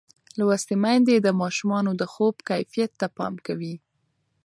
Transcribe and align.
لوستې 0.39 0.75
میندې 0.83 1.15
د 1.21 1.27
ماشومانو 1.41 1.91
د 2.01 2.03
خوب 2.13 2.35
کیفیت 2.49 2.91
ته 2.99 3.07
پام 3.17 3.33
کوي. 3.45 3.75